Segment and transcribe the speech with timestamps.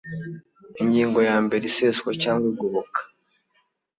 [0.81, 2.99] ingingo ya mbere iseswa cyangwa igoboka